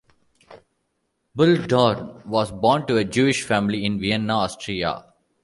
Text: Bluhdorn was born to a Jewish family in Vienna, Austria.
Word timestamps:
Bluhdorn 1.37 2.25
was 2.25 2.51
born 2.51 2.87
to 2.87 2.97
a 2.97 3.03
Jewish 3.05 3.43
family 3.45 3.85
in 3.85 3.99
Vienna, 3.99 4.33
Austria. 4.37 5.05